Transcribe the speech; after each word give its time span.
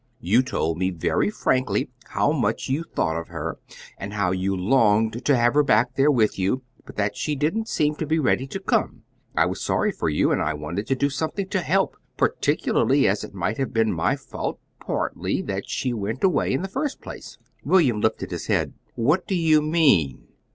You 0.19 0.41
told 0.41 0.79
me 0.79 0.89
very 0.89 1.29
frankly 1.29 1.91
how 2.05 2.31
much 2.31 2.67
you 2.69 2.83
thought 2.95 3.19
of 3.19 3.27
her, 3.27 3.59
and 3.99 4.13
how 4.13 4.31
you 4.31 4.57
longed 4.57 5.23
to 5.23 5.37
have 5.37 5.53
her 5.53 5.61
back 5.61 5.93
there 5.93 6.09
with 6.09 6.39
you, 6.39 6.63
but 6.87 6.95
that 6.95 7.15
she 7.15 7.35
didn't 7.35 7.67
seem 7.67 7.93
to 7.97 8.07
be 8.07 8.17
ready 8.17 8.47
to 8.47 8.59
come. 8.59 9.03
I 9.37 9.45
was 9.45 9.61
sorry 9.61 9.91
for 9.91 10.09
you, 10.09 10.31
and 10.31 10.41
I 10.41 10.55
wanted 10.55 10.87
to 10.87 10.95
do 10.95 11.11
something 11.11 11.47
to 11.49 11.61
help, 11.61 11.97
particularly 12.17 13.07
as 13.07 13.23
it 13.23 13.35
might 13.35 13.57
have 13.59 13.73
been 13.73 13.93
my 13.93 14.15
fault, 14.15 14.59
partly, 14.79 15.39
that 15.43 15.69
she 15.69 15.93
went 15.93 16.23
away, 16.23 16.51
in 16.51 16.63
the 16.63 16.67
first 16.67 16.99
place." 16.99 17.37
William 17.63 18.01
lifted 18.01 18.31
his 18.31 18.47
head. 18.47 18.73
"What 18.95 19.27
do 19.27 19.35
you 19.35 19.61
mean?" 19.61 20.27